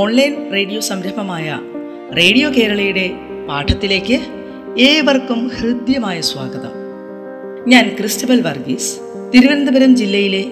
Online 0.00 0.52
radio 0.52 0.80
സംരംഭമായ 0.80 1.58
radio 2.16 2.50
കേരളയുടെ 2.50 3.10
പാഠത്തിലേക്ക് 3.48 4.16
ഏവർക്കും 4.78 5.48
ഹൃദ്യമായ 5.48 6.20
സ്വാഗതം. 6.20 6.72
ഞാൻ 7.68 7.96
ക്രിസ്റ്റബൽ 8.00 8.40
വർഗീസ് 8.40 9.00
തിരുവനന്തപുരം 9.34 9.96
ജില്ലയിലെ 9.96 10.42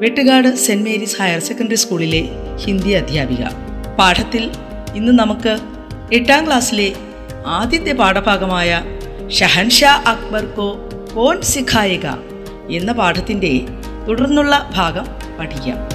Vettukad 0.00 0.54
Saint 0.56 0.90
Mary's 0.90 1.22
higher 1.22 1.38
secondary 1.38 1.74
സ്കൂളിലെ 1.74 2.22
ഹിന്ദി 2.56 2.90
അധ്യാപിക. 2.90 3.44
പാഠത്തിൽ 3.98 4.50
ഇന്ന് 4.94 5.12
നമുക്ക് 5.12 5.58
എട്ടാം 6.12 6.46
ക്ലാസ്സിലെ 6.46 6.92
ആദ്യത്തെ 7.46 7.92
പാഠഭാഗമായ 7.92 8.82
ഷഹൻഷാ 9.28 9.94
അക്ബർ 10.06 10.44
കോ 10.44 10.68
കോൺ 11.14 11.42
സിഖായിക 11.42 12.06
എന്ന 12.70 12.92
പാഠത്തിന്റെ 12.92 13.60
തുടർന്നുള്ള 14.08 14.70
ഭാഗം 14.74 15.04
പഠിക്കാം. 15.40 15.93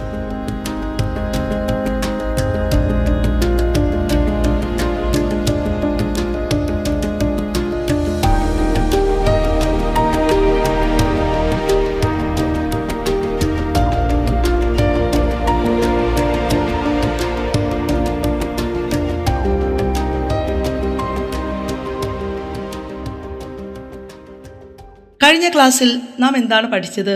കഴിഞ്ഞ 25.29 25.49
ക്ലാസ്സിൽ 25.49 25.91
നാം 26.21 26.37
എന്താണ് 26.37 26.67
പഠിച്ചത് 26.71 27.15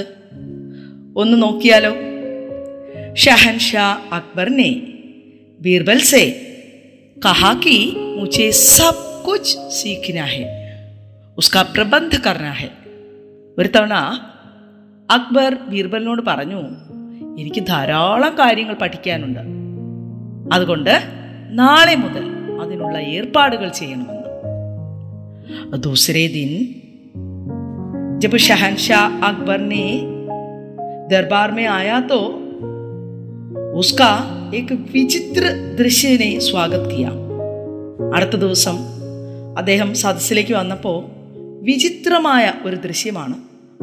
ഒന്ന് 1.16 1.36
നോക്കിയാലോ 1.42 1.92
ഷഹൻ 3.14 3.58
ഷാ 3.60 3.88
അക്ബർ 4.12 4.48
ने 4.50 4.70
बीरबल 5.60 5.98
से 6.02 6.20
कहा 7.16 7.54
कि 7.54 7.76
मुझे 8.18 8.50
सब 8.52 8.96
कुछ 9.24 9.44
सीखना 9.70 10.26
है 10.26 10.44
उसका 11.38 11.62
प्रबंध 11.74 12.12
करना 12.16 12.52
है 12.52 12.70
ഒരു 13.58 13.68
തവണ 13.76 13.94
അക്ബർ 15.08 15.52
ബീർബലിനോട് 15.68 16.22
പറഞ്ഞു 16.22 16.60
എനിക്ക് 17.38 17.62
ധാരാളം 17.66 18.32
കാര്യങ്ങൾ 18.38 18.74
പഠിക്കാനുണ്ട് 18.74 19.42
അതുകൊണ്ട് 20.52 20.94
നാളെ 21.52 21.94
മുതൽ 21.94 22.24
അതിനുള്ള 22.60 22.96
ഏർപ്പാടുകൾ 23.14 23.68
ചെയ്യണമെന്ന് 23.70 24.16
ദൂസരേ 25.80 26.24
ദിൻ 26.26 26.52
जब 28.22 28.36
शहनशाह 28.46 29.26
अकबर 29.28 29.58
ने 29.62 29.84
दरबार 31.10 31.50
में 31.50 31.66
आया 31.68 31.98
तो 32.10 32.18
उसका 33.78 34.10
एक 34.54 34.70
വിചിത്ര 34.92 35.44
ദൃശ്യനെ 35.78 36.30
സ്വാഗത് 36.40 36.88
കിയ 36.92 37.06
അടുത്ത 38.16 38.36
ദിവസം 38.36 38.76
അദ്ദേഹം 39.56 39.90
സദസ്സിലേക്ക് 39.94 40.54
വന്നപ്പോൾ 40.54 40.98
വിചിത്രമായ 41.62 42.44
ഒരു 42.64 42.76
ദൃശ്യമാണ് 42.86 43.36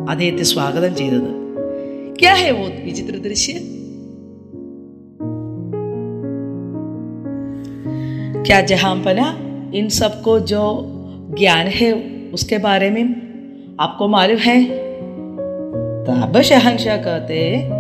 അദ്ദേഹത്തെ 0.10 0.46
സ്വാഗതം 0.54 0.94
ചെയ്തത് 0.96 1.32
ക്യാ 2.22 2.36
ഹേ 2.42 2.52
വോ 2.52 2.68
വിചിത്ര 2.86 3.16
ദൃശ്യ 3.28 3.56
क्या 8.48 8.60
जहां 8.62 8.96
पना 9.02 9.28
इन 9.74 9.88
सबको 9.92 10.34
जो 10.50 10.64
ज्ञान 11.38 11.68
है 11.68 11.92
उसके 12.32 12.58
बारे 12.60 12.90
में 12.90 13.06
आपको 13.80 14.08
मालूम 14.08 14.40
है 14.40 14.58
तब 16.08 16.42
शहनशाह 16.44 16.98
कहते 17.06 17.40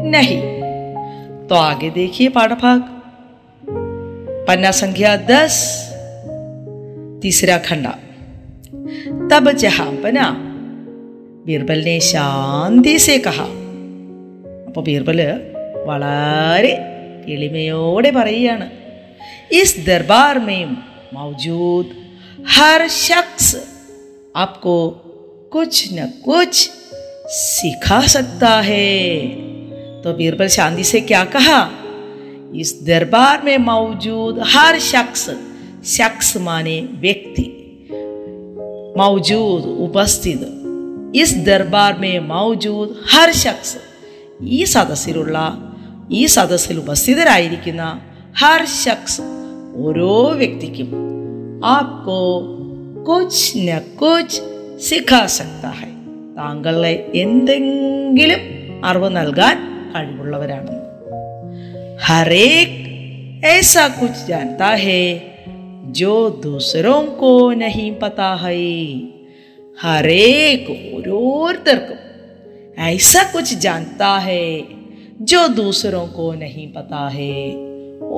नहीं 0.09 0.39
तो 1.47 1.55
आगे 1.57 1.89
देखिए 1.91 2.29
पाठभाग 2.37 2.81
पन्ना 4.47 4.71
संख्या 4.79 5.15
दस 5.29 5.61
तीसरा 7.21 7.57
खंडा 7.69 7.95
तब 9.29 9.51
जहां 9.57 9.91
बना 10.01 10.27
ബീർബൽ 11.47 11.79
ने 11.87 11.95
ശാന്തി 12.07 12.93
സേ 13.05 13.15
കഹ 13.25 13.39
അപ്പോൾ 14.67 14.83
ബീർബൽ 14.87 15.19
വളരെ 15.89 16.73
എളിമയോടെ 17.35 18.11
പറയുകയാണ് 18.19 18.67
इस 19.59 19.71
दरबार 19.87 20.35
में 20.45 20.61
मौजूद 21.15 21.87
हर 22.55 22.81
शख्स 23.05 23.45
आपको 24.35 24.73
कुछ 25.51 25.87
न 25.93 26.07
कुछ 26.25 26.69
सिखा 27.33 27.99
सकता 28.07 28.49
है 28.61 28.93
तो 30.03 30.13
बीरबल 30.13 30.47
शांति 30.47 30.83
से 30.83 31.01
क्या 31.01 31.23
कहा 31.35 31.59
इस 32.55 32.73
दरबार 32.83 33.41
में 33.43 33.57
मौजूद 33.63 34.41
हर 34.47 34.79
शख्स 34.81 35.29
शख्स 35.87 36.35
माने 36.41 36.79
व्यक्ति 37.01 37.47
मौजूद 38.97 39.65
उपस्थित 39.85 40.41
इस 41.15 41.33
दरबार 41.45 41.97
में 41.99 42.19
मौजूद 42.27 42.95
हर 43.11 43.31
शख्स 43.35 43.75
ഈ 44.55 44.61
സദസ്സിലുള്ള 44.65 45.37
ഈ 46.11 46.21
സദസ്സിൽ 46.25 46.75
ഉപസ്ഥിതരായിരിക്കുന്ന 46.79 47.83
ഹർ 48.41 48.63
ഷഖ്സ് 48.81 49.23
ഓരോ 49.83 50.15
വ്യക്തിക്കും 50.41 50.89
ആപ്കോ 51.75 52.21
കുച്ച് 53.07 53.45
ന 53.67 53.79
കുച്ച് 54.01 54.39
സിഖാ 54.87 55.21
സക്താ 55.35 55.71
ഹൈ 55.79 55.91
താങ്കളെ 56.37 56.93
എന്തെങ്കിലും 57.15 58.41
അറിവ് 58.85 59.09
നൽകാൻ 59.19 59.57
കഴിവുള്ളവരാണ് 59.93 60.73
ഹരേക് 62.07 62.73
ऐसा 63.49 63.83
कुछ 63.97 64.13
जानता 64.27 64.69
है 64.77 65.01
जो 65.91 66.13
दूसरों 66.43 67.01
को 67.19 67.31
नहीं 67.55 67.89
पता 67.95 68.29
है 68.35 68.55
हरेक 69.77 70.63
ഓരോരുത്തർക്കും 70.95 71.99
ऐसा 72.85 73.21
कुछ 73.33 73.47
जानता 73.59 74.11
है 74.19 74.45
जो 75.23 75.41
दूसरों 75.55 76.05
को 76.17 76.27
नहीं 76.35 76.67
पता 76.69 77.03
है 77.09 77.35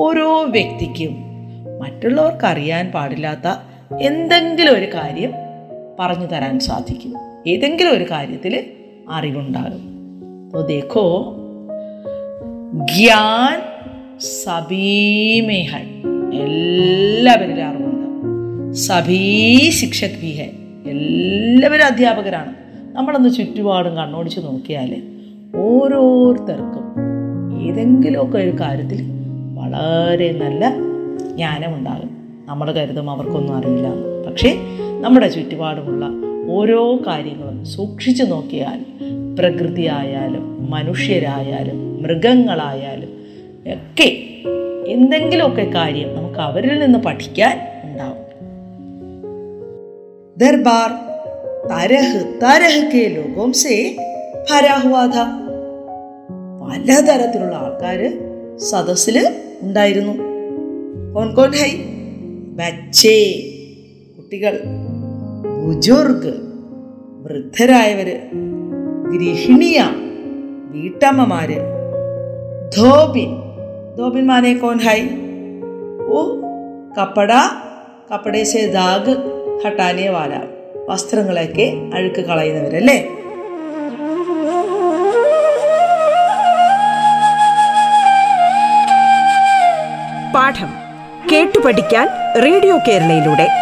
ഓരോ 0.04 0.30
വ്യക്തിക്കും 0.56 1.14
മറ്റുള്ളവർക്ക് 1.82 2.46
അറിയാൻ 2.46 2.86
പാടില്ലാത്ത 2.90 3.48
എന്തെങ്കിലും 4.02 4.74
ഒരു 4.74 4.88
കാര്യം 4.94 5.32
പറഞ്ഞു 6.00 6.28
തരാൻ 6.28 6.56
സാധിക്കും 6.60 7.14
ഏതെങ്കിലും 7.48 7.94
ഒരു 7.94 8.08
കാര്യത്തിൽ 8.12 8.56
അറിവുണ്ടാകും 9.10 9.84
तो 10.54 10.62
देखो 10.68 11.04
ജ്ഞാൻ 12.88 13.58
സബീമേ 14.22 15.58
ഹൈ 15.64 15.84
എല്ലാവരിലും 16.42 17.66
അറിവുണ്ട് 17.66 18.06
സബീ 18.78 19.20
ശിക്ഷക് 19.70 20.18
ഭി 20.22 20.32
ഹൈ 20.32 20.50
എല്ലാവരും 20.86 21.86
അധ്യാപകരാണ് 21.86 22.54
നമ്മളൊന്ന് 22.94 23.30
ചുറ്റുപാടും 23.30 23.96
കണ്ണോടിച്ച് 23.96 24.40
നോക്കിയാൽ 24.40 24.92
ഓരോരുത്തർക്കും 25.58 26.86
ഏതെങ്കിലുമൊക്കെ 27.62 28.38
ഒരു 28.38 28.54
കാര്യത്തിൽ 28.62 29.02
വളരെ 29.54 30.30
നല്ല 30.34 30.70
ജ്ഞാനമുണ്ടാകും 31.36 32.12
നമ്മൾ 32.46 32.70
കരുതും 32.72 33.10
അവർക്കൊന്നും 33.10 33.56
അറിയില്ല 33.56 33.90
പക്ഷേ 34.28 34.52
നമ്മുടെ 35.03 35.29
ചുറ്റുപാടുമുള്ള 35.29 36.07
ഓരോ 36.53 36.97
കാര്യങ്ങളും 36.97 37.65
സൂക്ഷിച്ചു 37.65 38.25
നോക്കിയാൽ 38.25 38.85
പ്രകൃതിയായാലും 39.39 40.71
മനുഷ്യരായാലും 40.71 42.03
മൃഗങ്ങളായാലും 42.03 43.09
ഒക്കെ 43.67 44.19
എന്തെങ്കിലുമൊക്കെ 44.87 45.63
കാര്യം 45.63 46.17
നമുക്ക് 46.17 46.39
അവരിൽ 46.39 46.79
നിന്ന് 46.79 46.99
പഠിക്കാൻ 46.99 47.61
ഉണ്ടാവും. 47.85 48.23
ദർബാർ 50.39 50.91
തരഹ് 51.71 52.41
തരഹ് 52.43 52.93
കെ 52.93 53.09
ലോകം 53.09 53.53
സേ 53.53 53.97
ഭരാഹുവാധ 54.51 55.15
പലതരത്തിലുള്ള 56.63 57.57
ആൾക്കാർ 57.57 58.19
സദസ്സിൽ 58.57 59.35
ഉണ്ടായിരുന്നു. 59.63 60.13
കോൺ 61.15 61.35
കോൺ 61.35 61.51
ഹൈ? 61.51 61.71
ബച്ചേ 62.57 63.49
കുട്ടികൾ. 64.17 64.82
ബുജുർഗ് 65.63 66.33
വൃദ്ധരായവര് 67.25 68.17
ഗൃഹിണിയ 69.11 69.79
വീട്ടമ്മമാര് 70.71 71.59
ധോബിൻ 72.77 73.31
ധോബിൻ 73.99 74.27
മാനെ 74.27 74.55
കോൺ 74.55 74.79
ഹൈ? 74.79 75.01
ഓ 76.09 76.23
കപ്പട 76.99 77.33
കപ്പടേശ 78.11 78.57
ദാഗ് 78.57 79.15
ഹട്ടാനെ 79.65 80.11
വാല 80.11 80.33
വസ്ത്രങ്ങളൊക്കെ 80.89 81.91
അഴുക്ക് 81.95 82.21
കളയുന്നവരല്ലേ? 82.21 82.99
പാഠം 90.35 90.71
കേട്ടു 91.33 91.59
പഠിക്കാൻ 91.59 92.09
റേഡിയോ 92.43 92.79
കേരളയിലൂടെ. 92.89 93.62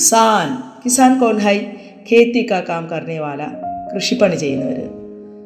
കിസാൻ 0.00 0.48
കിസാൻ 0.84 1.18
കോൺ 1.18 1.38
ഹൈ 1.38 1.56
ഖേത്തി 2.10 2.46
കാ 2.50 2.60
കാം 2.60 2.86
കർണേ 2.86 3.18
കൃഷിപ്പണി 3.94 4.36
ചെയ്യുന്നവർ 4.36 4.78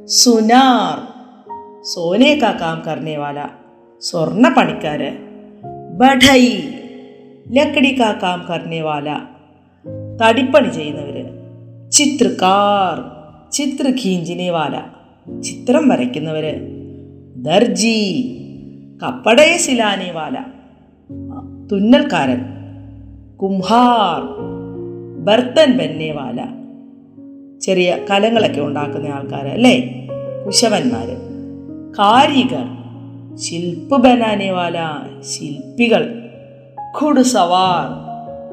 സുനാർ 0.07 0.99
സോനെ 1.83 2.39
കാ 2.43 2.51
കാം 2.61 2.83
കർണേ 2.87 3.17
വാല 3.17 3.47
സ്വർണ 4.01 4.55
പണിക്കാര് 4.57 5.11
ബഠൈ 5.97 6.47
ലക്കടി 7.53 7.97
കാ 8.01 8.13
കാം 8.23 8.47
കർണേ 8.51 8.81
തടിപ്പണി 10.21 10.69
ചെയ്യുന്നവർ 10.69 11.19
ചിത്രകാർ 11.91 12.97
ചിത്ര 13.51 13.91
ഖീഞ്ചിനെ 13.91 14.51
വാല 14.51 14.81
ചിത്രം 15.41 15.89
വരയ്ക്കുന്നവർ 15.89 16.47
ദർജി 17.37 18.01
കപ്പടയെ 19.03 19.57
സിലാനെ 19.57 20.13
വാല 20.13 20.37
തുന്നൽക്കാരൻ. 21.73 22.55
കുംഹാർ 23.43 24.44
ബർത്തൻ 25.25 25.77
ബന്നേവാല. 25.77 26.47
ചെറിയ 27.61 27.99
കലങ്ങളൊക്കെ 28.11 28.61
ഉണ്ടാക്കുന്ന 28.61 29.09
ആൾക്കാർ 29.09 29.47
അല്ലേ? 29.47 30.07
കുശവന്മാർ 30.47 31.09
കാരികർ 31.99 32.67
ശില്പ് 33.37 33.97
ബനാനേവാല 33.97 34.79
ശില്പികൾ. 35.21 36.23
ഘുഡ് 37.01 37.23
സവാർ 37.23 37.87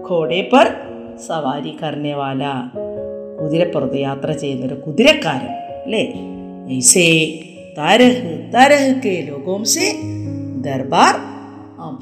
ഘോടേപ്പർ 0.09 0.67
സവാരി 1.27 1.77
കർണേവാല 1.83 2.43
കുതിരപ്പുറത്ത് 3.41 3.97
യാത്ര 3.99 4.31
ചെയ്യുന്നൊരു 4.31 4.73
കുതിരക്കാരൻ 4.73 5.53
അല്ലേ? 5.85 6.13
തരഹ് 7.77 8.51
തരഹ് 8.53 9.01
കെ 9.01 9.27
ലോകോം 9.29 9.63
ദർബാർ 10.61 11.15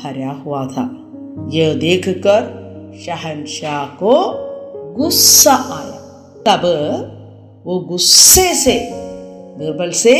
ഭരാ 0.04 0.32
ഹുവാ 0.32 0.68
ഷഹൻഷാ 3.06 3.90
കോ 4.02 4.46
गुस्सा 5.00 5.52
आया। 5.52 5.98
तब 6.48 6.64
वो 7.66 7.80
गुस्से 7.80 8.54
से 8.54 8.76
बीरबल 9.58 9.92
से 9.92 10.16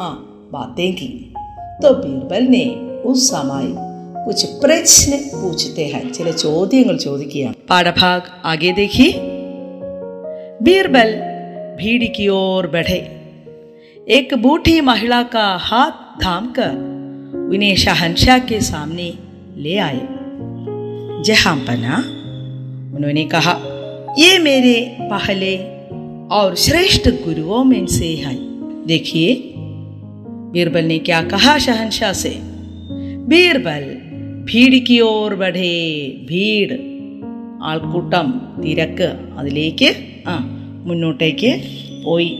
आ, 0.00 0.08
बातें 0.52 0.92
की। 0.92 1.34
तो 1.82 1.94
बीरबल 1.94 2.42
ने 2.44 2.64
उस 3.02 3.28
समय 3.28 3.66
कुछ 4.26 4.44
प्रश्न 4.44 5.12
पूछते 5.16 5.84
हैं। 5.86 6.12
चले 6.12 6.32
चौदह 6.32 6.32
ചോദ്യങ്ങൾ 6.32 6.96
ചോദിക്കുകയാണ് 6.96 7.54
പാഠഭാഗ് 7.68 8.26
आगे 8.44 8.72
देखिए। 8.72 9.10
बीरबल 10.62 11.10
भीड़ 11.76 12.04
की 12.04 12.28
ओर 12.28 12.66
बढ़े। 12.66 13.00
एक 14.08 14.34
बूढ़ी 14.34 14.80
महिला 14.80 15.22
का 15.22 15.46
हाथ 15.60 15.94
थाम 16.24 16.44
कर 16.58 16.74
उन्हें 17.54 17.76
शहनशाह 17.76 18.38
के 18.38 18.60
सामने 18.60 19.08
ले 19.56 19.76
आए। 19.78 20.02
जहाँ 21.22 21.56
बना 21.58 21.96
उन्होंने 22.96 23.24
कहा 23.24 23.54
ये 24.19 24.37
मेरे 24.39 24.75
पहले 25.11 25.55
और 26.35 26.55
श्रेष्ठ 26.57 27.09
गुरुओं 27.23 27.63
में 27.63 27.85
से 27.89 28.13
है 28.17 28.35
देखिए 28.87 29.33
बीरबल 30.53 30.85
ने 30.85 30.99
क्या 31.09 31.21
कहा 31.25 31.57
शहनशाह 31.65 32.13
से 32.13 32.33
बीरबल 33.31 33.83
भीड़ 34.45 34.75
की 34.87 34.99
ओर 35.09 35.35
बढ़े 35.35 35.75
ഭീഡ് 36.27 36.77
ആൾക്കൂട്ടം 37.69 38.27
തിരക്ക് 38.61 39.09
അതിലേക്ക് 39.39 39.89
ആ 40.27 40.37
മുന്നോട്ടേക്ക് 40.87 41.51
പോയി 42.05 42.31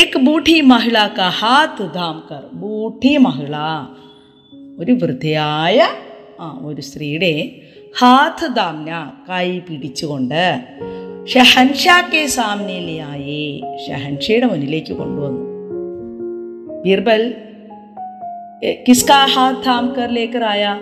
एक 0.00 0.12
बूढ़ी 0.26 0.54
महिला 0.70 1.02
का 1.18 1.26
ഹാത്ത് 1.40 1.84
ധാംകർ 1.96 2.40
ബൂഢി 2.60 3.12
മഹിള 3.26 3.56
ഒരു 4.80 4.92
വൃദ്ധയായ 5.02 5.78
ആ 6.44 6.46
ഒരു 6.68 6.82
സ്ത്രീയുടെ 6.88 7.30
ഹാത്ത് 8.00 8.48
ദാംന 8.58 8.90
കൈ 9.28 9.48
പിടിച്ചുകൊണ്ട് 9.66 10.44
ഷഹൻഷാ 11.32 11.96
കെ 12.12 12.22
സാമ്നയിലായേ 12.36 13.44
ഷഹൻഷയുടെ 13.84 14.46
മുന്നിലേക്ക് 14.52 14.94
കൊണ്ടുവന്നു 15.00 15.42
ബീർബൽ 16.84 17.22
किसका 18.86 19.16
हाथ 19.26 19.54
थाम 19.66 19.84
कर 19.92 20.10
लेकर 20.10 20.42
आया 20.44 20.72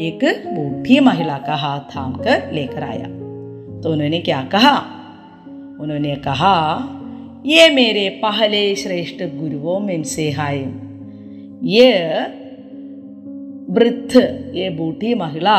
एक 0.00 0.22
बूढ़ी 0.46 0.98
महिला 1.00 1.36
का 1.46 1.54
हाथ 1.56 1.80
थाम 1.94 2.12
कर 2.24 2.50
लेकर 2.52 2.82
आया 2.82 3.06
तो 3.82 3.92
उन्होंने 3.92 4.20
क्या 4.20 4.40
कहा 4.52 4.74
उन्होंने 5.82 6.14
कहा 6.26 6.54
ये 7.46 7.68
मेरे 7.70 8.08
पहले 8.22 8.62
श्रेष्ठ 8.76 9.22
गुरुओं 9.34 9.78
में 9.80 10.02
से 10.06 10.28
है 10.38 10.52
ये 11.68 11.88
वृद्ध 13.70 14.12
ये 14.54 14.68
बूढ़ी 14.78 15.14
महिला 15.14 15.58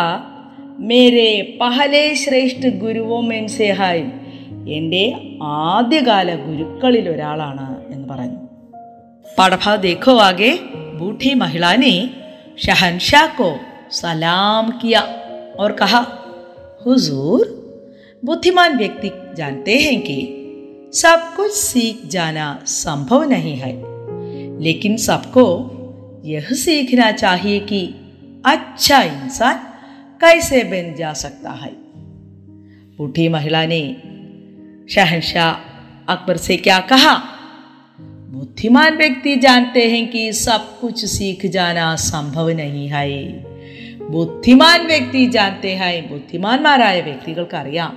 मेरे 0.79 1.29
പഹലെ 1.63 2.03
ശ്രേഷ്ഠ 2.23 2.67
ഗുരുവോ 2.83 3.17
മെൻസേ 3.29 3.69
ഹായ് 3.79 4.05
എൻ്റെ 4.77 5.05
ആദ്യകാല 5.69 6.29
ഗുരുക്കളിൽ 6.45 7.07
ഒരാളാണ് 7.09 7.67
എന്ന് 7.93 8.07
പറഞ്ഞു 8.11 8.39
പടഭ 9.39 9.75
ദേഖോ 9.87 10.15
ആകെ 10.29 10.53
ബൂഠി 11.01 11.33
മഹിളാനെ 11.43 11.95
ഷഹൻഷാ 12.65 13.25
കോ 13.39 13.51
സലാം 14.01 14.67
കിയ 14.81 14.97
और 15.59 15.73
कहा 15.75 16.01
हुजूर 16.83 17.41
बुद्धिमान 18.23 18.77
व्यक्ति 18.79 19.11
जानते 19.37 19.75
हैं 19.79 19.97
कि 20.01 20.19
सब 20.95 21.21
कुछ 21.37 21.53
सीख 21.55 22.05
जाना 22.07 22.47
संभव 22.75 23.23
नहीं 23.31 23.55
है 23.57 23.73
लेकिन 24.61 24.97
सबको 24.99 25.45
यह 26.27 26.47
सीखना 26.57 27.11
चाहिए 27.15 27.59
कि 27.71 27.81
अच्छा 28.45 29.01
इंसान 29.15 29.57
कैसे 30.22 30.64
बन 30.66 30.94
जा 30.98 31.14
सकता 31.22 31.51
है 31.62 31.72
बूढ़ी 32.98 33.27
महिला 33.30 33.65
ने 33.65 33.84
शहनशाह 34.89 36.12
अकबर 36.13 36.38
से 36.39 36.58
क्या 36.58 36.80
कहा 36.92 37.15
बुद्धिमान 38.34 38.98
व्यक्ति 38.98 39.36
जानते 39.38 39.88
हैं 39.89 40.06
कि 40.10 40.22
सब 40.38 40.70
कुछ 40.82 41.06
सीख 41.08 41.46
जाना 41.51 41.96
संभव 42.03 42.50
नहीं 42.58 42.88
है 42.89 43.08
ബുദ്ധിമാൻ 44.13 44.80
വ്യക്തി 44.88 45.22
ജാനത്തെ 45.36 45.74
ഹൈ 45.75 45.94
ബുദ്ധിമാന്മാരായ 46.10 46.98
വ്യക്തികൾക്കറിയാം 47.01 47.94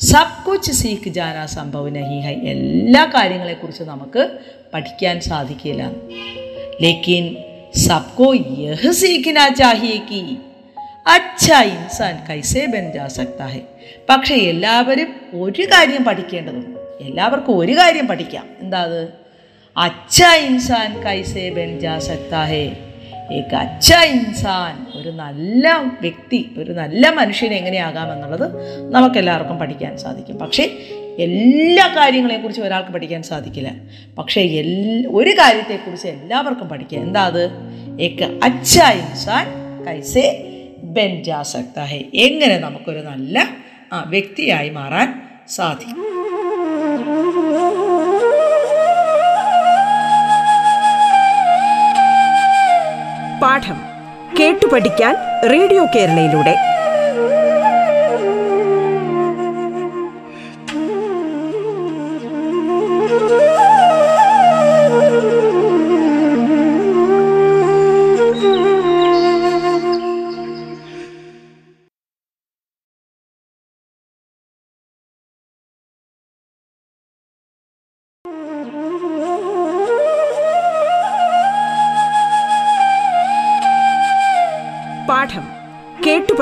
സബ് 0.00 0.38
കുച്ച് 0.44 0.72
സീഖ് 0.78 1.10
ജാന 1.16 1.38
സംഭവ 1.54 1.90
നഹി 1.96 2.18
ഹൈ 2.24 2.36
എല്ലാ 2.52 3.02
കാര്യങ്ങളെക്കുറിച്ച് 3.14 3.84
നമുക്ക് 3.90 4.22
പഠിക്കാൻ 4.72 5.16
സാധിക്കില്ല 5.28 5.82
ലേക്കിൻ 6.84 7.26
സബ്കോ 7.84 8.28
യഹ് 8.62 8.92
സീഖിന 9.02 9.38
ചാഹിയെ 9.60 9.98
കി 10.08 10.22
അച്ഛ 11.07 11.51
ഇൻസാൻ 11.51 12.25
കൈസേ 12.29 12.65
ബൻ 12.65 12.91
ജാ 12.91 13.07
പക്ഷേ 14.09 14.35
എല്ലാവരും 14.35 15.15
ഒരു 15.33 15.61
കാര്യം 15.61 16.03
പഠിക്കേണ്ടതുണ്ട്. 16.03 16.79
എല്ലാവർക്കും 17.01 17.57
ഒരു 17.57 17.71
കാര്യം 17.71 18.07
പഠിക്കാം. 18.07 18.45
എന്താ 18.59 18.81
അത്? 18.81 19.09
അച്ഛാ 19.77 20.35
ഇൻസാൻ 20.35 21.03
കൈസേ 21.03 21.49
ബൻ 21.49 21.79
ജാ 21.79 21.99
സക്താ 21.99 22.47
ഏക 23.31 23.55
അച്ഛ 23.55 23.93
ഇൻസാൻ 23.93 25.01
ഒരു 25.01 25.09
നല്ല 25.09 25.93
വ്യക്തി 26.01 26.51
ഒരു 26.57 26.71
നല്ല 26.71 27.09
മനുഷ്യൻ 27.09 27.53
എങ്ങനെയാകാമെന്നുള്ളത് 27.53 28.47
നമുക്കെല്ലാവർക്കും 28.91 29.59
പഠിക്കാൻ 29.59 29.97
സാധിക്കും. 29.97 30.37
പക്ഷേ 30.37 30.63
എല്ലാ 31.19 31.87
കാര്യങ്ങളെക്കുറിച്ചും 31.87 32.65
ഒരാൾക്ക് 32.65 32.89
പഠിക്കാൻ 32.89 33.23
സാധിക്കില്ല. 33.23 33.71
പക്ഷേ 34.17 34.41
എൽ 34.41 35.07
ഒരു 35.11 35.29
കാര്യത്തെക്കുറിച്ച് 35.29 36.07
എല്ലാവർക്കും 36.07 36.69
പഠിക്കുക 36.69 36.99
എന്താ 36.99 37.25
അത്? 37.25 37.49
ഏക 38.01 38.23
അച്ഛ 38.43 38.79
ഇൻസാൻ 38.79 39.47
കൈസേ 39.87 40.46
ബൻ 40.95 41.23
എങ്ങനെ 42.15 42.57
നമുക്കൊരു 42.57 42.99
നല്ല 42.99 43.47
വ്യക്തിയായി 44.07 44.69
മാറാൻ 44.69 45.21
സാധിക്കും? 45.49 46.03
പാഠം 53.41 53.79
കേട്ടു 54.39 54.65
പഠിക്കാൻ 54.65 55.15
റേഡിയോ 55.49 55.85
കേരളയിലൂടെ. 55.95 56.76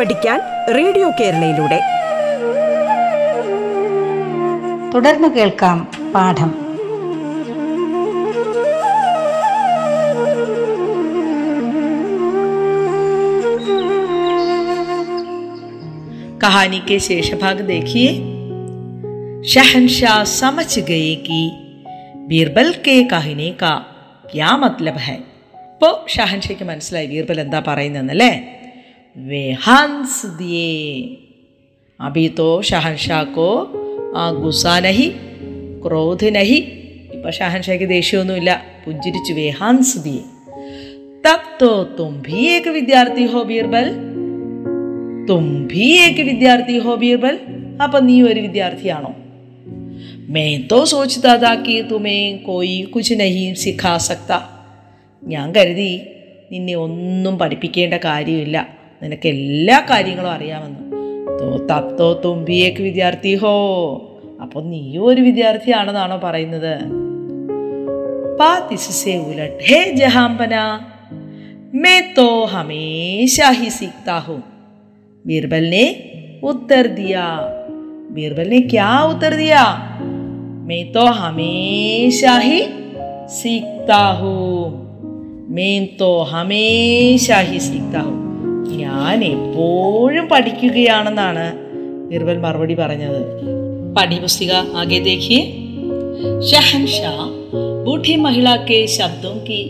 പഠിക്കാൻ 0.04 0.40
റേഡിയോ 0.76 1.08
കേരളയിലൂടെ 1.20 1.78
തുടർന്ന് 4.92 5.28
കേൾക്കാം 5.36 5.78
പാഠം 6.14 6.50
कहानी 16.40 16.78
के 16.80 16.98
शेष 16.98 17.32
भाग 17.34 17.60
देखिए 17.62 18.12
शहनशाह 19.46 20.22
समझ 20.34 20.78
गए 20.90 21.14
कि 21.26 21.40
ബീർബൽ 22.30 22.68
കെ 22.86 22.94
കഹിനെ 23.12 23.46
കാ 23.60 23.70
ക്യാ 24.32 24.50
മത്ലബ് 24.62 25.00
ഹൈ 25.06 25.16
ഇപ്പോൾ 25.72 25.94
ഷഹൻഷയ്ക്ക് 26.06 26.64
മനസ്സിലായി 26.64 27.06
ബീർബൽ 27.06 27.38
എന്താ 27.40 27.60
പറയുന്നതെന്നല്ലേ 27.60 28.30
വേ 29.16 29.42
ഹൻസ് 29.62 30.26
ദിയേ 30.40 30.72
അഭി 32.00 32.24
തോ 32.38 32.50
ഷഹൻഷാ 32.62 33.20
കോ 33.36 33.50
ഗുസാ 34.42 34.74
നഹി 34.78 35.08
ക്രോധ് 35.86 36.30
നഹി 36.34 36.58
ഇപ്പം 37.12 37.30
ഷഹൻഷായ്ക്ക് 37.30 37.88
ദേഷ്യമൊന്നുമില്ല 37.88 38.52
പുഞ്ചിരിച്ചു 38.84 39.34
വേ 39.34 39.46
ഹൻസ് 39.60 39.98
ദിയേ 39.98 40.22
തബ് 41.26 41.50
തോ 41.60 41.72
തും 41.98 42.12
ഭി 42.28 42.42
ഏക 42.50 42.68
വിദ്യാർത്ഥി 42.68 43.24
ഹോ 43.26 43.42
ബീർബൽ 43.42 43.88
തും 45.30 45.46
ഭി 45.72 45.88
ഏക 46.04 46.20
വിദ്യാർത്ഥി 46.22 46.78
ഹോ 46.78 46.94
ബീർബൽ 46.96 47.36
അപ്പം 47.82 48.06
നീ 48.06 48.18
ഒരു 48.22 48.40
വിദ്യാർത്ഥിയാണോ 48.40 49.12
मैं 50.30 50.50
तो 50.62 50.84
सोचता 50.86 51.36
था 51.38 51.54
कि 51.56 51.82
तुम्हें 51.90 52.38
कोई 52.42 52.80
कुछ 52.92 53.12
नहीं 53.14 53.46
सिखा 53.56 53.94
सकता 54.02 54.36
ഞാൻ 55.22 55.46
കരുതി 55.52 55.88
നിന്നെ 56.50 56.74
ഒന്നും 56.76 57.34
പഠിപ്പിക്കേണ്ട 57.38 57.94
കാര്യമില്ല 58.04 58.58
നിനക്ക് 59.02 59.28
എല്ലാ 59.28 59.78
കാര്യങ്ങളും 59.90 60.30
അറിയാമെന്ന് 60.30 60.84
തോ 61.40 61.50
തത്തോ 61.70 62.08
തുമ്പിയേക്ക് 62.24 62.82
വിദ്യാർത്ഥി 62.82 63.34
ഹോ 63.34 63.54
അപ്പോൾ 64.42 64.62
നീയും 64.64 65.04
ഒരു 65.04 65.20
വിദ്യാർത്ഥിയാണെന്നാണോ 65.20 66.18
പറയുന്നത് 66.22 66.72
പാതിസെ 68.40 69.14
ഉലട്ട് 69.26 69.60
ഹേ 69.62 69.82
ജഹാംബന 69.92 70.54
मैं 71.74 72.14
तो 72.14 72.44
हमेशा 72.44 73.48
ही 73.48 73.68
सीखता 73.70 74.14
हूँ 74.18 74.42
बीरबल 75.24 75.64
ने 75.64 75.82
उत्तर 76.44 76.86
दिया 76.86 77.26
बीरबल 78.12 78.48
ने 78.48 78.60
क्या 78.60 78.88
उत्तर 79.02 79.36
दिया 79.36 79.62
मैं 80.66 80.80
तो 80.92 81.04
हमेशा 81.20 82.36
ही 82.38 82.60
सीखता 83.32 84.02
हूँ 84.20 84.48
मैं 85.50 85.76
तो 85.96 86.10
हमेशा 86.22 87.38
ही 87.40 87.60
सीखता 87.60 88.00
हूँ 88.00 88.18
ഞാൻ 88.82 89.18
എപ്പോഴും 89.32 90.26
പഠിക്കുകയാണെന്നാണ് 90.32 91.46
ബീർബൽ 92.10 92.38
മറുപടി 92.44 92.76
പറഞ്ഞത് 92.82 93.20
പാഠ്യപുസ്തിക 93.96 94.52
ആകെ 94.80 95.00
देखिए 95.08 95.40
शहनशाह 96.42 97.18
बूढ़ी 97.84 98.14
महिला 98.16 98.54
के 98.62 98.86
शब्दों 98.88 99.34
की 99.40 99.60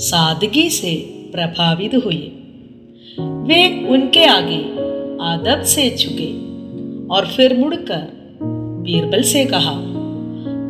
सादगी 0.00 0.68
से 0.70 0.92
प्रभावित 1.32 1.94
हुए 1.96 2.22
वे 3.48 3.60
उनके 3.88 4.24
आगे 4.28 4.58
आदब 5.24 5.62
से 5.64 5.84
झुके 5.90 6.30
और 7.08 7.26
फिर 7.26 7.56
मुड़कर 7.58 8.04
बीरबल 8.84 9.22
से 9.24 9.44
कहा 9.46 9.74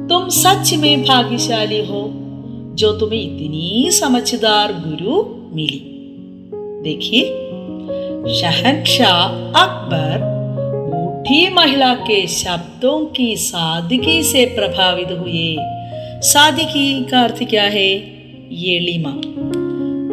तुम 0.08 0.28
सच 0.34 0.74
में 0.76 1.02
भाग्यशाली 1.02 1.80
हो 1.86 2.02
जो 2.74 2.92
तुम्हें 3.00 3.20
इतनी 3.20 3.90
समझदार 3.92 4.72
गुरु 4.80 5.22
मिली 5.56 5.82
देखिए 6.82 7.22
शहनशाह 8.34 9.22
अकबर 9.60 10.18
बूढ़ी 10.86 11.48
महिला 11.54 11.94
के 12.02 12.26
शब्दों 12.32 12.98
की 13.16 13.34
सादगी 13.40 14.22
से 14.24 14.44
प्रभावित 14.54 15.10
हुए 15.18 15.48
सादगी 16.26 16.88
का 17.10 17.22
अर्थ 17.22 17.42
क्या 17.50 17.64
है 17.74 17.90
ये 18.58 18.78
लीमा 18.80 19.12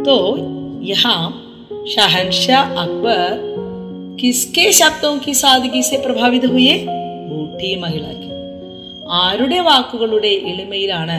तो 0.03 0.17
यहाँ 0.85 1.19
शहनशाह 1.89 2.81
अकबर 2.81 3.49
किसके 4.21 4.71
शब्दों 4.73 5.17
की 5.19 5.33
सादगी 5.35 5.83
से 5.83 5.97
प्रभावित 6.03 6.45
हुए 6.47 6.73
ബൂട്ടി 7.31 7.69
മഹിളയ്ക്ക് 7.81 8.29
ആരുടെ 9.19 9.59
വാക്കുകളുടെ 9.67 10.31
എളിമയിലാണ് 10.51 11.17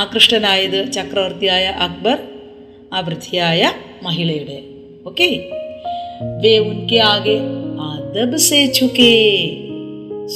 ആകൃഷ്ടനായത് 0.00 0.80
ചക്രവർത്തിയായ 0.96 1.66
അക്ബർ 1.86 2.18
ആ 2.94 3.00
വൃദ്ധിയായ 3.06 3.62
മഹിളയുടെ 4.06 4.58
ഓക്കെ 5.08 5.28
വേ 6.42 6.54
ഉൻകെ 6.70 6.98
ആകെ 7.12 7.36
അദബ് 7.88 8.40
സേ 8.48 8.60
ചുക്കേ 8.78 9.12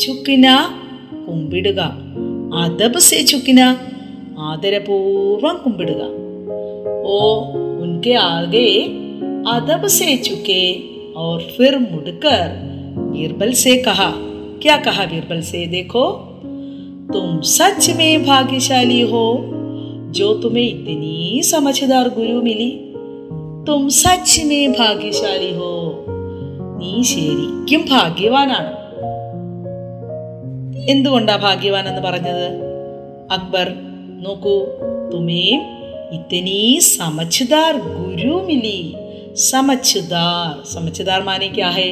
ചുക്കിന 0.01 0.47
കുമ്പിടുക 1.27 1.81
അദബ് 2.63 3.03
സേ 3.09 3.21
ചുക്കിന 3.31 3.61
ആദരപൂർവം 4.49 5.59
കുമ്പിടുക 5.65 6.03
ഓ 7.13 7.21
ഉൻകെ 7.85 8.17
ആകെ 8.31 8.69
അദബ് 9.55 9.91
സേ 9.99 10.11
ചുക്കേ 10.29 10.65
और 11.17 11.41
फिर 11.57 11.77
मुड़कर 11.81 12.49
बीरबल 13.11 13.53
से 13.55 13.77
कहा 13.83 14.11
क्या 14.63 14.77
कहा 14.77 15.05
बीरबल 15.07 15.41
से 15.43 15.67
देखो 15.69 16.03
तुम 17.13 17.41
सच 17.49 17.89
में 17.97 18.25
भाग्यशाली 18.25 19.01
हो 19.11 19.27
जो 20.11 20.33
तुम्हें 20.43 20.65
इतनी 20.65 21.43
समझदार 21.45 22.09
गुरु 22.09 22.41
मिली 22.43 22.71
तुम 23.69 23.89
सच 23.97 24.31
में 24.47 24.73
भाग्यशाली 24.73 25.53
हो 25.55 25.71
നീ 26.79 26.93
ശരിക്കും 27.11 27.83
ഭാഗ്യവാനാണ് 27.91 28.73
എന്തുകൊണ്ടാ 30.93 31.35
ഭാഗ്യവാൻ 31.45 31.85
എന്ന് 31.89 32.03
പറഞ്ഞത് 32.03 32.47
അക്ബർ 33.37 33.69
നോക്കൂ 34.25 34.57
തുമേം 35.13 35.61
ഇത്തനീ 36.17 36.59
സമച്ഛദാർ 36.89 37.75
ഗുരു 37.91 38.35
മിലി 38.49 38.79
സമച്ഛദാർ 39.51 40.53
സമച്ഛദാർ 40.75 41.23
മാനെ 41.23 41.49
ക്യാ 41.57 41.71
ഹേ 41.77 41.89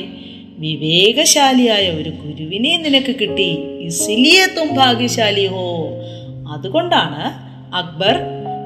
വിവേകശാലിയായ 0.65 1.87
ഒരു 2.01 2.13
ഗുരുവിനെ 2.23 2.73
നിനക്ക് 2.77 3.15
കിട്ടി 3.21 3.51
ഇസിലിയെ 3.89 4.47
തും 4.59 4.71
ഭാഗ്യശാലി 4.75 5.47
ഹോ 5.47 5.67
അതുകൊണ്ടാണ് 6.57 7.23
അക്ബർ 7.77 8.17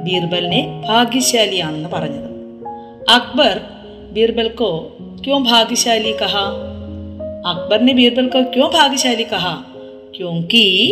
ബീർബലിനെ 0.04 0.62
ഭാഗ്യശാലിയാണെന്ന് 0.88 1.92
പറഞ്ഞത് 1.96 2.29
अकबर 3.09 3.59
बीरबल 4.13 4.49
को 4.49 4.97
क्यों 5.23 5.43
भाग्यशाली 5.43 6.13
कहा? 6.13 6.45
अकबर 7.45 7.81
ने 7.81 7.93
बीरबल 7.93 8.27
को 8.27 8.43
क्यों 8.43 8.67
भाग्यशाली 8.69 9.23
कहा? 9.23 9.65
क्योंकि 10.15 10.91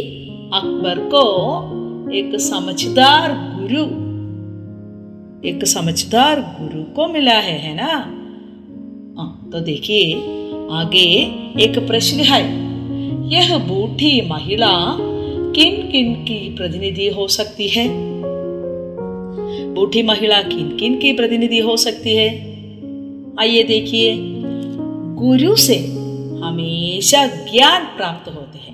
अकबर 0.54 1.00
को 1.00 1.26
एक 2.12 2.40
समझदार 2.40 3.32
गुरु 3.32 4.10
एक 5.48 5.66
समझदार 5.66 6.40
गुरु 6.40 6.84
को 6.84 7.08
मिला 7.08 7.34
है 7.34 7.60
है 7.60 7.76
ना? 7.76 8.16
आ, 9.24 9.52
तो 9.52 9.60
देखिए 9.60 10.16
आगे 10.72 11.36
एक 11.60 11.88
प्रश्न 11.88 12.20
है। 12.20 12.70
यह 13.34 13.58
बूढ़ी 13.58 14.22
महिला 14.22 14.98
किन 15.56 15.92
किन 15.92 16.14
की 16.14 16.56
प्रतिनिधि 16.56 17.08
हो 17.08 17.28
सकती 17.28 17.68
है? 17.68 18.19
बूढ़ी 19.79 20.03
महिला 20.03 20.41
किन 20.45 20.69
किन 20.81 20.99
की 20.99 21.13
प्रतिनिधि 21.13 21.61
हो 21.61 21.77
सकती 21.87 22.15
है 22.17 22.29
आइए 23.41 23.63
देखिए 23.65 24.15
गुरु 25.23 25.55
से 25.67 25.79
हमेशा 26.45 27.27
ज्ञान 27.45 27.85
प्राप्त 27.97 28.29
होते 28.37 28.59
हैं 28.59 28.73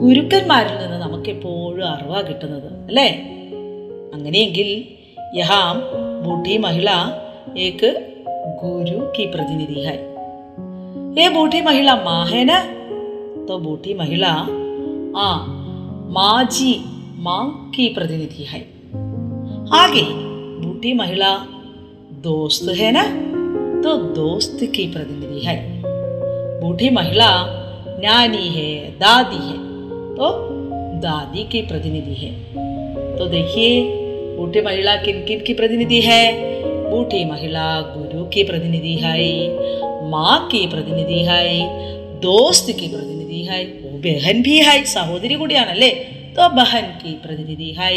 ഗുരുക്കന്മാരിൽ 0.00 0.74
നിന്ന് 0.80 0.96
നമുക്ക് 0.98 1.30
എപ്പോഴും 1.30 1.84
അറിവാ 1.90 2.18
കിട്ടുന്നത് 2.26 2.66
അല്ലേ 2.88 3.06
അങ്ങനെയെങ്കിൽ 4.14 4.68
യഹാം 5.38 5.76
ബൂഢി 6.24 6.56
മഹിള 6.64 6.90
ഏക്ക് 7.66 7.90
ഗുരു 8.60 8.98
की 9.16 9.24
प्रतिनिधि 9.26 9.80
है 9.80 9.94
ये 11.16 11.28
बूढ़ी 11.28 11.60
महिला 11.62 11.94
माँ 12.06 12.20
है 12.26 12.42
ना 12.44 12.58
तो 13.46 13.58
बूढ़ी 13.58 13.94
महिला 13.94 14.32
आ 15.18 15.28
माँ 16.16 16.38
जी 16.56 16.70
माँ 17.18 17.42
की 17.74 17.88
प्रतिनिधि 17.88 18.44
है 18.44 18.60
आगे। 19.73 20.01
बूढ़ी 20.01 20.93
महिला, 20.93 21.37
दोस्त 22.23 22.69
है 22.77 22.91
ना? 22.91 23.03
तो 23.81 23.95
दोस्त 23.95 24.57
की 24.75 24.87
प्रतिनिधि 24.87 25.45
है। 25.45 25.81
बूढ़ी 26.61 26.89
महिला 26.89 27.29
नानी 28.03 28.47
है, 28.47 28.91
दादी 28.91 29.35
है 29.35 29.57
तो 30.15 30.49
दादी 30.99 31.43
की 31.43 31.61
प्रतिनिधि 31.61 32.13
है। 32.13 32.31
तो 33.17 33.25
देखिए 33.25 33.81
बूढ़ी 34.37 34.61
महिला 34.61 34.95
किन 34.95 35.25
किन 35.25 35.39
की 35.39 35.53
प्रतिनिधि 35.53 36.01
है? 36.01 36.23
बूढ़ी 36.91 37.25
महिला 37.25 37.81
गुरु 37.81 38.25
की 38.25 38.43
प्रतिनिधि 38.43 38.95
है, 38.95 39.49
माँ 40.09 40.47
की 40.47 40.67
प्रतिनिधि 40.67 41.19
है, 41.19 41.67
दोस्त 42.19 42.71
की 42.71 42.87
प्रतिनिधि 42.87 43.41
है, 43.41 43.63
वो 43.65 43.97
बहन 43.97 44.41
भी 44.41 44.57
है, 44.57 44.83
सहोदरी 44.83 45.35
गुड़िया 45.35 45.65
नल्ले 45.65 46.18
तो 46.39 46.47
बहन 46.49 46.85
की 46.99 47.11
प्रतिनिधि 47.23 47.71
है 47.77 47.93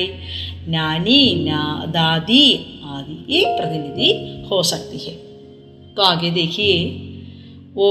नानी 0.68 1.22
ना 1.44 1.60
दादी 1.88 2.46
आदि 2.86 3.14
की 3.26 3.44
प्रतिनिधि 3.48 4.08
हो 4.50 4.62
सकती 4.62 4.98
है 4.98 5.14
तो 5.94 6.02
आगे 6.02 6.30
देखिए 6.30 6.80
वो 7.74 7.90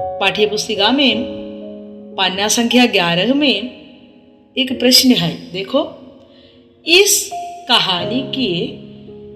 पाठ्य 0.00 0.46
पुस्तिका 0.46 0.90
में 0.92 1.24
पन्ना 2.18 2.48
संख्या 2.48 2.86
ग्यारह 2.96 3.34
में 3.34 3.52
एक 4.56 4.78
प्रश्न 4.80 5.16
है 5.16 5.30
देखो 5.52 5.84
इस 6.86 7.18
कहानी 7.68 8.22
के 8.36 8.50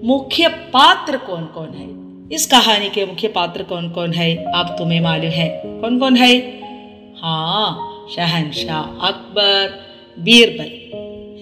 मुख्य 0.07 0.47
पात्र 0.73 1.17
कौन 1.27 1.45
कौन 1.53 1.73
है 1.73 1.89
इस 2.35 2.45
कहानी 2.47 2.89
के 2.89 3.05
मुख्य 3.05 3.27
पात्र 3.31 3.63
कौन 3.63 3.89
कौन 3.91 4.13
है 4.13 4.29
आप 4.53 4.75
तुम्हें 4.79 5.01
मालूम 5.01 5.31
है 5.31 5.49
कौन 5.65 5.99
कौन 5.99 6.15
है 6.17 6.35
हाँ 7.17 7.67
शहनशाह 8.15 9.07
अकबर 9.07 9.84
बीरबल 10.16 10.70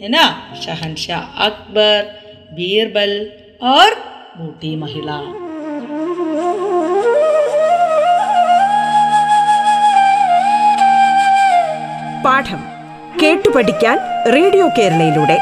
है 0.02 0.08
ना 0.08 0.24
शहनशाह 0.64 1.44
अकबर 1.46 2.00
बीरबल 2.58 3.12
और 3.74 3.90
बूटी 4.38 4.72
महिला 4.76 5.18
പാഠം 12.24 12.60
കേട്ടു 13.20 13.48
പഠിക്കാൻ 13.56 13.96
റേഡിയോ 14.34 14.66
കേരളയിലൂടെ 14.78 15.36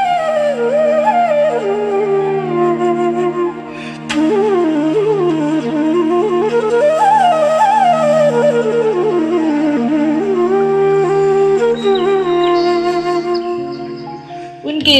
उनके 14.91 14.99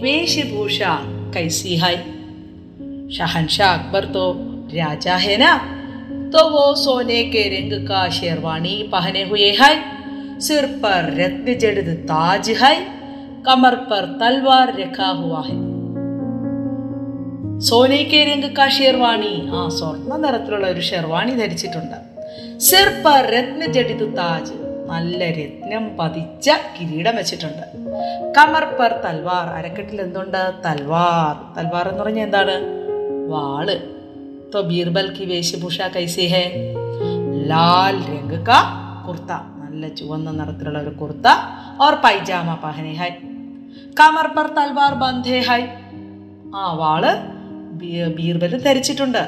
वेशभूषा 0.00 0.94
कैसी 1.34 1.76
है 1.76 1.94
शहनशाह 3.10 3.74
अकबर 3.74 4.04
तो 4.12 4.24
राजा 4.74 5.16
है 5.18 5.36
ना 5.38 5.52
तो 6.32 6.48
वो 6.50 6.64
सोने 6.76 7.22
के 7.26 7.42
रंग 7.50 7.72
का 7.88 8.08
शेरवानी 8.12 8.76
पहने 8.92 9.22
हुए 9.24 9.50
है 9.60 9.72
सिर 10.40 10.66
पर 10.82 11.12
रत्न 11.20 11.54
जड़ित 11.58 11.88
ताज 12.06 12.50
है 12.62 12.74
कमर 13.46 13.74
पर 13.90 14.10
तलवार 14.20 14.76
रखा 14.80 15.08
हुआ 15.20 15.44
है 15.44 15.62
സോനയ്ക്ക് 17.66 18.18
രംഗ് 18.28 18.48
കാ 18.56 18.64
ഷെർവാണി 18.76 19.34
ആ 19.52 19.60
സ്വർണ്ണ 19.76 20.16
നിറത്തിലുള്ള 20.22 20.66
ഒരു 20.72 20.82
ഷെർവാണി 20.88 21.34
ധരിച്ചിട്ടുണ്ട് 21.40 21.98
സിർ 22.66 22.88
പർ 23.04 23.22
രത്ന 23.34 23.62
ജഡിത് 23.76 24.04
താജ് 24.18 24.56
നല്ല 24.88 25.30
രത്നം 25.36 25.84
പതിച്ച 25.98 26.46
കിരീടം 26.74 27.14
വെച്ചിട്ടുണ്ട് 27.18 27.64
കമർ 28.36 28.64
പർ 28.78 28.92
തൽവാർ 29.04 29.46
അരക്കെട്ടിൽ 29.56 29.98
എന്തുണ്ട് 30.02 30.40
തൽവാർ 30.64 31.34
തൽവാർ 31.56 31.86
എന്ന് 31.90 32.04
പറഞ്ഞാൽ 32.04 32.26
എന്താണ് 32.28 32.56
വാള് 33.28 33.76
तो 34.52 34.60
बीरबल 34.64 35.06
की 35.12 35.24
वेशभूषा 35.26 35.86
कैसी 35.90 36.24
है 36.28 36.42
लाल 37.48 37.96
रंग 38.08 38.34
का 38.46 38.58
കുർത്ത 39.06 39.30
നല്ല 39.62 39.88
ചുവന്ന 39.96 40.28
നിറത്തിലുള്ള 40.36 40.78
ഒരു 40.82 40.92
കുർത്ത 41.00 41.26
और 41.80 41.94
പൈജാമ 42.04 42.50
പഹനെ 42.60 42.92
ഹൈ 42.94 43.08
കമർ 43.96 44.26
പർ 44.36 44.46
തൽവാർ 44.56 44.92
ബന്ധേ 45.00 45.40
ഹൈ 45.48 45.60
ആ 46.56 46.66
വാള് 46.80 47.10
ബീ- 47.80 48.12
ബീർബൽ 48.16 48.52
ധരിച്ചിട്ടുണ്ട് 48.64 49.22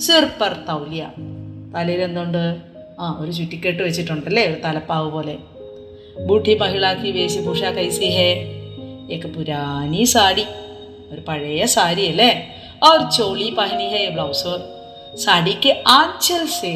സിർ 0.00 0.24
പർ 0.38 0.54
തൗലിയ 0.66 1.02
തലയിൽ 1.74 2.02
എന്തുണ്ട് 2.06 2.42
ആ 3.02 3.08
ഒരു 3.22 3.32
ചുറ്റിക്കെട്ട് 3.38 3.82
വെച്ചിട്ടുണ്ടല്ലേ 3.86 4.44
ഒരു 4.50 4.58
തലപ്പാവ് 4.64 5.08
പോലെ 5.16 5.36
ബൂട്ടി 6.28 6.54
മഹിളാക്കി 6.62 7.10
വേശഭൂഷ 7.16 7.62
കൈസി 7.76 8.08
ഹേ 8.16 8.30
एक 9.14 9.24
പുരാനി 9.34 10.02
സാരി 10.10 10.46
ഒരു 11.12 11.22
പഴയ 11.28 11.62
സാരി 11.76 12.06
അല്ലേ 12.12 12.32
और 12.82 12.98
चोली 13.10 13.48
पहनी 13.52 13.86
है 13.86 14.02
ब्लाउज 14.12 14.42
और 14.46 14.60
साड़ी 15.16 15.54
के 15.62 15.72
आंचल 15.90 16.44
से 16.50 16.70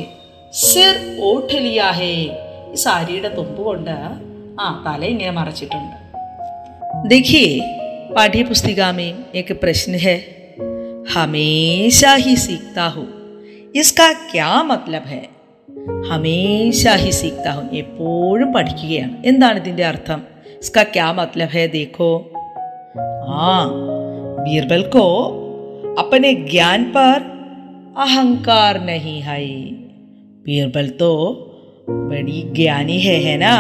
सिर 0.63 0.95
ओठ 1.23 1.53
लिया 1.57 1.91
है 1.93 2.11
ഈ 2.17 2.79
സാരിയുടെ 2.83 3.31
തുമ്പ് 3.37 3.61
കൊണ്ട് 3.69 3.95
ആ 4.61 4.67
തല 4.87 5.03
ഇങ്ങനെ 5.13 5.33
മറച്ചിട്ടുണ്ട് 5.39 5.97
देखिए 7.13 7.47
पाठ्य 8.11 8.43
पुस्तिका 8.45 8.89
में 8.93 9.09
एक 9.35 9.49
प्रश्न 9.63 9.93
है 9.99 10.17
हमेशा 11.15 12.13
ही 12.25 12.35
सीखता 12.39 12.85
हूँ 12.95 13.07
इसका 13.75 14.07
क्या 14.31 14.51
मतलब 14.65 15.05
है 15.07 15.23
हमेशा 16.11 16.93
ही 17.03 17.11
सीखता 17.13 17.51
हूँ 17.57 17.65
എപ്പോഴും 17.81 18.49
പഠിക്കുകയാണ് 18.55 19.15
എന്താണ് 19.31 19.59
ഇതിൻ്റെ 19.63 19.85
അർത്ഥം 19.93 20.21
इसका 20.59 20.83
क्या 20.93 21.07
मतलब 21.13 21.49
है 21.49 21.65
देखो 21.71 22.11
हाँ 23.29 23.63
बीरबल 24.45 24.83
को 24.95 25.03
अपने 25.99 26.31
ज्ञान 26.51 26.85
पर 26.95 27.17
अहंकार 27.99 28.81
नहीं 28.85 29.19
है 29.23 29.41
बीरबल 30.47 30.89
तो 31.01 31.11
बड़ी 32.09 32.41
ज्ञानी 32.57 32.99
है 33.01 33.17
है 33.27 33.37
ना 33.39 33.55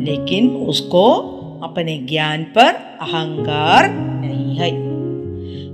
लेकिन 0.00 0.48
उसको 0.66 1.04
अपने 1.64 1.96
ज्ञान 2.10 2.42
पर 2.56 2.72
अहंकार 3.02 3.90
नहीं 4.24 4.56
है 4.56 4.70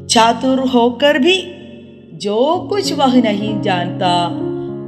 चातुर 0.07 0.61
होकर 0.68 1.18
भी 1.18 1.37
जो 2.20 2.38
कुछ 2.70 2.92
वह 2.92 3.20
नहीं 3.23 3.53
जानता 3.61 4.12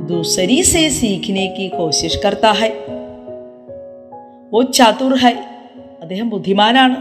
दूसरी 0.07 0.63
से 0.63 0.91
सीखने 0.91 1.47
की 1.49 1.69
कोशिश 1.69 2.17
करता 2.17 2.51
है 2.53 2.71
वो 4.53 4.61
ചാതുർ 4.63 5.13
ഹൈ 5.17 5.33
അദ്ദേഹം 6.03 6.29
ബുദ്ധിമാനാണ് 6.29 6.97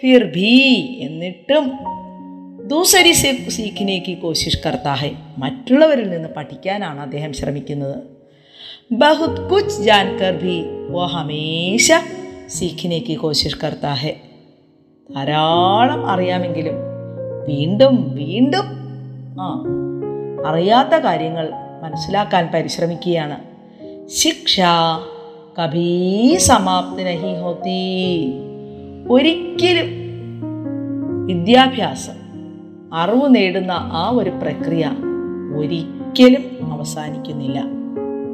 ഫിർ 0.00 0.22
ഭീ 0.34 0.50
എന്നിട്ടും 0.98 1.64
ദൂസരി 2.66 3.12
സെ 3.12 3.30
സീഖിനേക്ക് 3.48 4.12
കോശിഷ് 4.18 4.60
കർത്താ 4.66 4.94
ഹൈ 4.94 5.10
മറ്റുള്ളവരിൽ 5.38 6.08
നിന്ന് 6.10 6.28
പഠിക്കാനാണ് 6.36 7.00
അദ്ദേഹം 7.00 7.32
ശ്രമിക്കുന്നത് 7.32 7.96
ബഹുത് 8.92 9.40
കുച്ച് 9.50 9.80
ജാൻകർ 9.82 10.34
ഭി 10.42 10.56
വോ 10.90 11.06
ഹമേശ 11.06 11.90
സീഖിനേക്ക് 12.48 13.16
കോശിഷ് 13.16 13.60
കർത്താ 13.64 13.94
ഹെ 13.94 14.12
ധാരാളം 15.10 16.02
അറിയാമെങ്കിലും 16.06 16.76
വീണ്ടും 17.48 17.96
വീണ്ടും 18.14 18.66
ആ 19.40 19.48
അറിയാത്ത 20.46 20.94
കാര്യങ്ങൾ 21.02 21.48
മനസ്സിലാക്കാൻ 21.85 22.51
പരിശ്രമിക്കുകയാണ്. 22.53 23.37
ശിക്ഷ 24.07 24.61
കഭീ 25.59 26.37
സമാപ്തി 26.37 27.03
നഹി 27.03 27.41
ഹോത്തി 27.41 28.33
ഒരിക്കലും 29.09 29.89
വിദ്യാഭ്യാസം 31.25 32.13
അറിവ് 32.93 33.35
നേടുന്ന 33.35 33.71
ആ 33.71 34.09
ഒരു 34.13 34.29
പ്രക്രിയ 34.29 34.91
ഒരിക്കലും 35.57 36.73
അവസാനിക്കുന്നില്ല. 36.73 37.63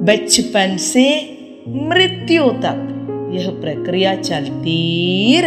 ബച്പൻ 0.01 0.77
സേ 0.77 1.37
മൃത്യു 1.67 2.41
തക് 2.41 2.89
യഹ് 3.33 3.51
പ്രക്രിയ 3.51 4.15
ചൽത്തീ 4.15 5.41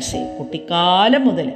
സേ 0.00 0.36
കുട്ടിക്കാലം 0.38 1.28
മുതൽ 1.28 1.52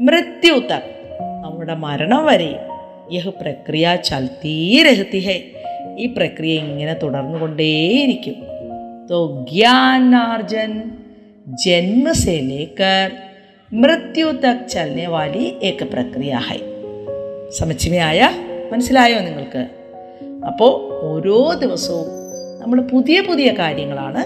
മൃത്യു 0.00 0.58
തക് 0.58 1.18
നമ്മുടെ 1.44 1.74
മരണം 1.74 2.26
വരെ 2.26 2.71
യഹ് 3.11 3.31
പ്രക്രിയ 3.41 3.95
ചൽത്തീ 4.03 4.55
രഹത്തി 4.83 5.19
ഹൈ 5.19 5.39
ഈ 5.97 6.07
പ്രക്രിയ 6.17 6.53
ഇങ്ങനെ 6.63 6.95
തുടർന്നുകൊണ്ടേയിരിക്കും 7.03 8.37
तो 9.09 9.17
ज्ञानार्जन 9.51 10.71
जन्म 11.63 12.05
से 12.13 12.35
लेकर 12.49 13.07
മൃത്യു 13.71 14.27
തക് 14.43 14.67
ചലനെ 14.67 15.05
വാലി 15.07 15.45
ഏക 15.63 15.83
പ്രക്രിയ 15.93 16.33
ഹൈ 16.47 16.57
സമച്ചിമയായ 17.49 18.19
മനസ്സിലായോ 18.71 19.19
നിങ്ങൾക്ക് 19.19 19.63
അപ്പോൾ 20.47 20.71
ഓരോ 21.03 21.39
ദിവസവും 21.63 22.07
നമ്മൾ 22.61 22.79
പുതിയ 22.91 23.17
പുതിയ 23.21 23.49
കാര്യങ്ങളാണ് 23.51 24.23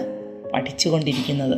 പഠിച്ചുകൊണ്ടിരിക്കുന്നത് 0.53 1.57